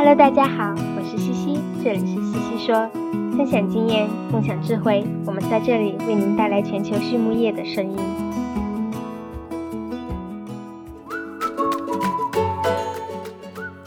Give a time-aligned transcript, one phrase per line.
[0.00, 2.88] Hello，大家好，我是西西，这里是西西说，
[3.36, 7.96] 分享经验，共享智慧，我们在这里为您带来全球畜牧业的声音。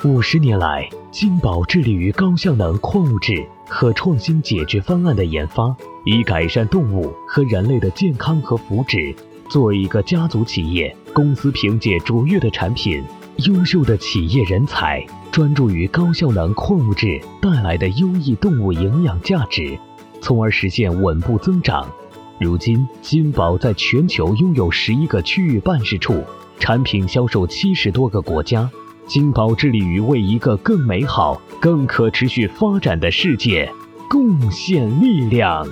[0.04, 5.73] 五十年来，金宝致力于高效能矿物质和创新解决方案的研发，
[6.04, 9.16] 以改善动物和人类的健康和福祉。
[9.50, 13.01] 作为一个家族企业，公司凭借卓越的产品、
[13.38, 19.78] 优秀的企业人才，专注于高效能矿物质带来的优异动物营养价值，
[20.21, 21.90] 从而实现稳步增长。
[22.40, 26.24] 如今，金宝在全球拥有十一个区域办事处，
[26.60, 28.70] 产品销售七十多个国家。
[29.07, 33.72] 金宝致力于为一个更美好、更可持续发展的世界
[34.08, 35.68] 贡献力量。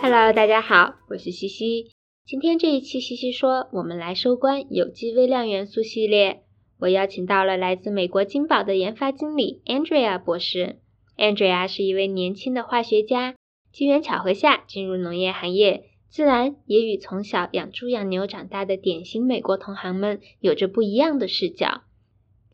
[0.00, 2.01] Hello，大家好，我是西西。
[2.24, 6.44] 今天这一期西西说，我们来收官有机微量元素系列。
[6.78, 10.78] 我邀请到了来自美国金宝的研发经理 Andrea 博士。
[11.18, 13.34] Andrea 是一位年轻的化学家，
[13.72, 21.82] 机缘巧合下进入农业行业，自然也与从小养猪养牛长大的典型美国同行们有着不一样的视角。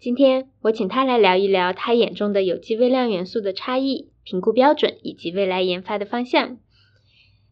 [0.01, 6.57] 今天我请他来聊一聊他眼中的有机微量元素的差异、评估标准以及未来研发的方向。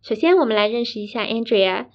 [0.02, 1.88] 首先，我们来认识一下 Andrea。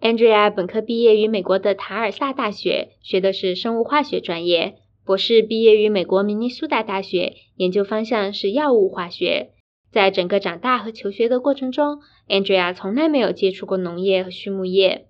[0.00, 9.50] Andrea 本科毕业于美国的塔尔萨大学，学的是生物化学专业；博士毕业于美国明尼苏达大学，研究方向是药物化学。
[9.92, 11.98] 在整个长大和求学的过程中
[12.28, 15.08] ，Andrea 从来没有接触过农业和畜牧业。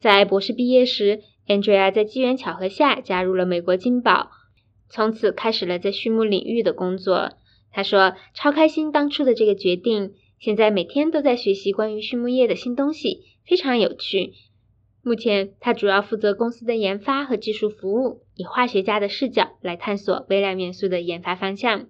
[0.00, 4.30] 在博士毕业时，Andrea 在机缘巧合下加入了美国金宝，
[4.88, 7.32] 从此开始了在畜牧领域的工作。
[7.70, 14.32] 他说：“超开心当初的这个决定。”现在每天都在学习关于畜牧业的新东西，非常有趣。
[15.00, 21.86] 目前他主要负责公司的研发和技术服务，以化学家的视角来探索微量元素的研发方向。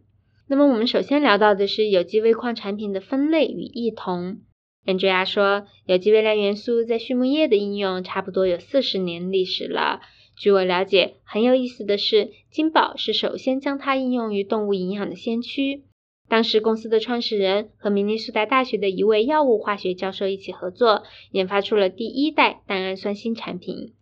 [0.47, 4.41] 那么我们首先聊到的是有机微矿产品的分类与异同。
[4.85, 10.03] Andrea 说，有机微量元素在畜牧业的应用差不多有四十年历史了。
[10.37, 15.85] 据我了解，很有意思的是，金宝是首先将它应用于动物营养的先驱。
[16.33, 23.93] 当时，公司的创始人和明尼苏达大学的一位药物化学教授一起合作，研发出了第一代单氨酸新产品。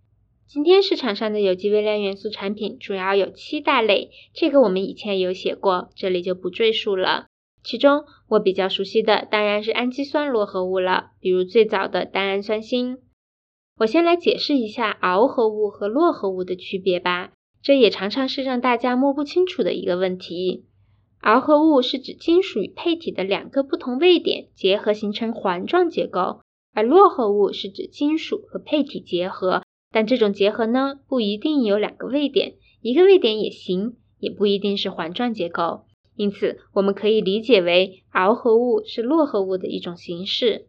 [0.47, 7.27] 今天市场上的有机微量元素产品主要有七大类，这个我们以前有写过，这里就不赘述了。
[7.65, 12.99] 其中我比较熟悉的当然是氨基酸络合物了，比如最早的单氨酸锌。
[13.79, 20.67] 我先来解释一下螯合物和络合物的区别吧，这也常常是让大家摸不清楚的一个问题。
[21.23, 26.41] 螯合物是指金属与配体的两个不同位点结合形成环状结构，
[26.73, 35.85] 而络合物是指金属和配体结合，但这种结合呢不一定有两个位点，一个位点也行，也不一定是环状结构。
[36.17, 40.69] 因此，我们可以理解为螯合物是络合物的一种形式。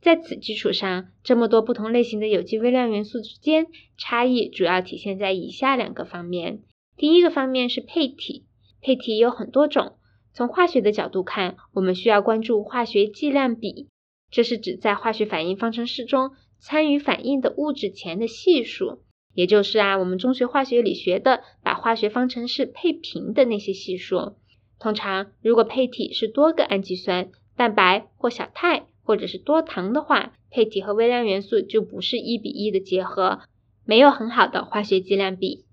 [0.00, 3.66] 在此基础上，这么多不同类型的有机微量元素之间
[3.96, 6.62] 差异主要体现在以下两个方面。
[6.96, 8.44] 第一个方面是配体。
[8.80, 9.96] 配体有很多种，
[10.32, 13.88] 从化学的角度看，我们需要关注化学剂量比，
[14.30, 19.00] 这是指在化学反应方程式中参与反应的物质前的系数，
[19.34, 24.36] 也就是啊，我们中学化学里学的把化学方程式配平的那些系数。
[24.78, 33.40] 通常，如果配体是多个氨基酸、蛋白或小肽，或者是多糖的话，配体和微量元素就不是一比一的结合，
[33.84, 35.64] 没有很好的化学剂量比。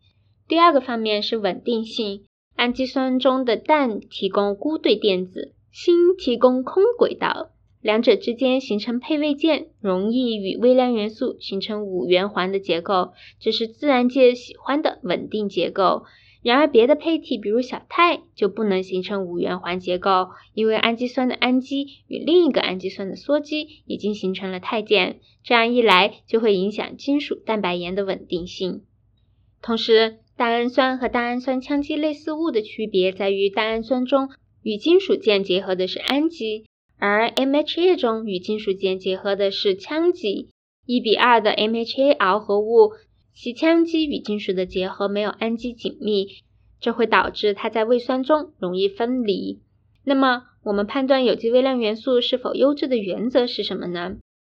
[0.47, 2.25] 第二个方面是稳定性。
[2.55, 7.51] 氨基酸中的氮提供钴对电子，锌提供空轨道，
[7.81, 16.03] 两者之间形成配位键，容易与微量元素形成五元环的结构，这是自然界喜欢的稳定结构。
[16.41, 28.83] 然而，别的配体，比如小肽，就不能形成五元环结构，因为氨基酸的氨基与另一个氨基酸的羧基已经形成了肽键，这样一来就会影响金属蛋白盐的稳定性。
[29.61, 34.29] 同时，大氨酸和大氨酸羟基类似物的区别在于，大氨酸中
[34.63, 36.65] 与金属键结合的是氨基，
[36.97, 40.49] 而 MHA 中与金属键结合的是羟基。
[40.85, 42.91] 一比二的 MHA 螯合物，
[43.33, 46.27] 其羟基与金属的结合没有氨基紧密，
[46.81, 49.61] 这会导致它在胃酸中容易分离。
[50.03, 54.17] 那么，我们判断有机微量元素是否优质的原则是什么呢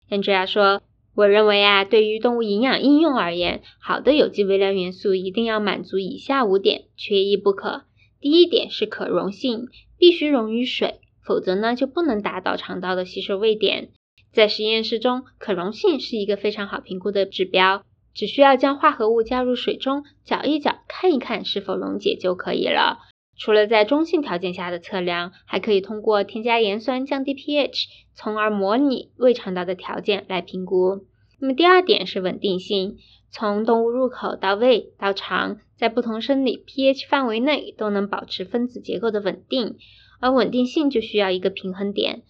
[0.10, 0.82] ？Andrea 说。
[1.18, 7.86] 我认为啊，对于动物营养应用而言，好的有机微量元素一定要满足以下五点，缺一不可。
[8.22, 9.66] 第一点是可溶性，
[9.98, 13.90] 必须溶于水，否则呢就不能达到肠道的吸收位点。
[14.32, 17.82] 在实验室中，可溶性是一个非常好评估的指标。
[18.14, 23.00] 只需要将化合物加入水中搅一搅，看一看是否溶解就可以了。
[23.38, 27.86] 除了在中性条件下的测量，还可以通过添加盐酸降低 pH，
[28.16, 31.06] 从而模拟胃肠道的条件来评估。
[31.40, 32.98] 那么第二点是稳定性，
[33.30, 39.76] 从动物入口到胃到肠，在不同生理 pH 范围内都能保持分子结构的稳定，
[40.20, 42.24] 而稳定性就需要一个平衡点。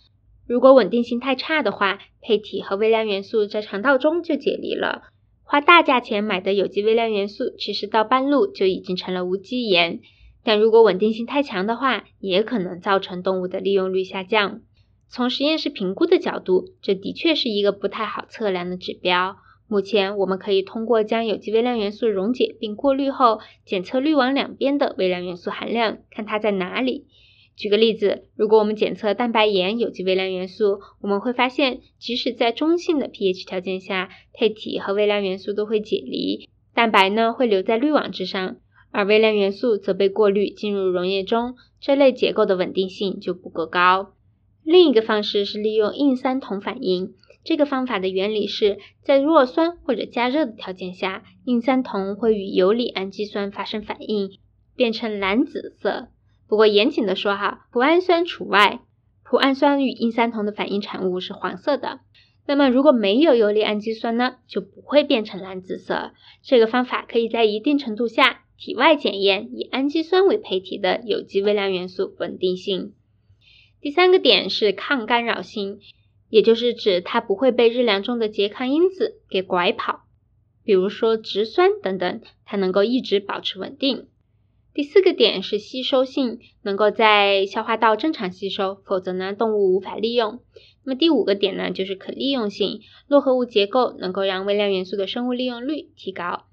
[0.45, 5.03] 如果稳定性太差的话，配体和微量元素在肠道中就解离了。
[5.43, 10.01] 花大价钱买的有机微量元素，其实到半路就已经成了无机盐。
[10.47, 14.61] 但如果稳定性太强的话，也可能造成动物的利用率下降。
[15.09, 19.35] 从实验室评估的角度，这的确是一个不太好测量的指标。
[19.67, 27.07] 目前我们可以通过将有机微量元素溶解并过滤后，检测滤网两边的微量元素含量，看它在哪里。
[27.57, 38.55] 举个例子，如果我们检测蛋白盐有机微量元素，我们会发现，即使在中性的 pH 条件下，配体和微量元素都会解离，蛋白呢会留在滤网之上，
[38.91, 44.13] 而微量元素则被过滤进入溶液中，这类结构的稳定性就不够高。
[44.63, 47.13] 另一个方式是利用硬三铜反应，
[47.43, 54.31] 这个方法的原理是在弱酸或者加热的条件下，硬三铜会与游离氨基酸发生反应，
[54.75, 56.09] 变成蓝紫色。
[56.49, 58.81] 不过严谨的说哈，脯氨酸除外，
[59.23, 61.99] 脯氨酸与硬三铜的反应产物是黄色的。
[62.45, 66.11] 那么如果没有游离氨基酸呢，就不会变成蓝紫色。
[66.41, 72.93] 这个方法可以在一定程度下体外检验以氨基酸为配体的有机微量元素稳定性。
[73.79, 75.79] 第三个点是抗干扰性，
[76.29, 80.01] 也就是指它不会被日粮中的拮抗因子给拐跑，
[80.63, 84.07] 比如说植酸等等，它能够一直保持稳定。
[84.73, 90.39] 第四个点是吸收性，能够在消化道正常吸收，否则呢动物无法利用。
[90.83, 96.46] 那么第五个点呢就是可利用性，络合物结构能够让微量元素的生物利用率提高。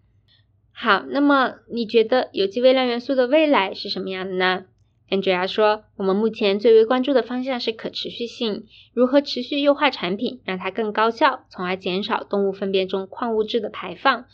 [0.77, 4.65] 好，那么你觉得有机微量元素的未来是什么样的呢
[5.09, 14.25] ？Andrea 说，我们目前最为关注的方向是可持续性，如何持续优化产品，让它更高效，从而减少动物粪便中矿物质的排放。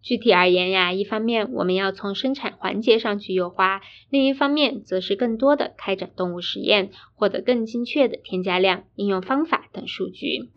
[0.00, 10.48] 具体而言呀，一方面我们要从生产环节上去优化，另一方面则是更多的开展动物实验，获得更精确的添加量、应用方法等数据。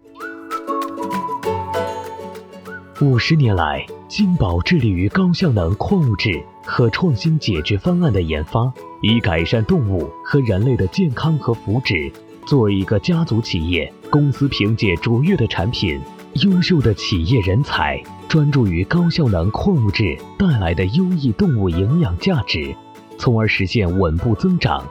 [3.02, 8.72] 五十年来，金宝致力于高效能矿物质和创新解决方案的研发，
[9.02, 12.14] 以改善动物和人类的健康和福祉。
[12.46, 16.00] 作为一个家族企业，公司凭借卓越的产品。
[16.34, 22.74] 优秀的企业人才专注于高效能矿物质带来的优异动物营养价值，
[23.18, 24.86] 从而实现稳步增长。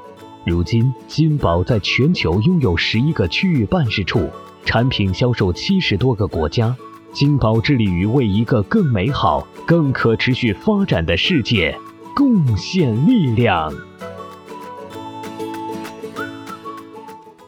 [0.44, 4.28] 如今，金宝在全球拥有十一个区域办事处，
[4.64, 6.76] 产品销售七十多个国家。
[7.12, 11.76] 金宝致力于为一个更美好、更可持续发展的世界
[12.14, 13.72] 贡献力量。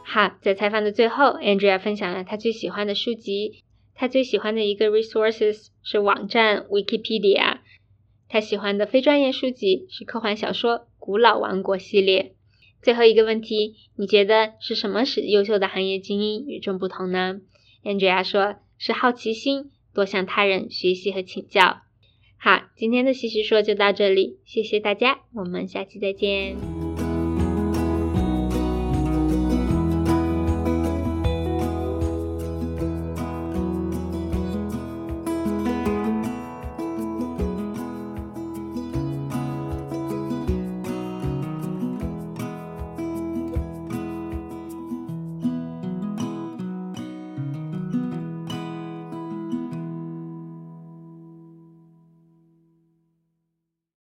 [0.03, 3.63] 好，在采访的最后，Andrea 分享了她最喜欢的书籍。
[3.95, 7.59] 他最喜欢的一个 resources 是网站 Wikipedia。
[8.29, 12.35] 他喜欢的非专业书籍是科幻小说《古老王国》系列。
[12.83, 17.37] 最后一个问题，你觉得是什么使优秀的行业精英与众不同呢
[17.85, 21.83] ？Andrea 说是好奇心，多向他人学习和请教。
[22.37, 26.82] 好，今天的西西说就到这里，谢谢大家，我们下期再见。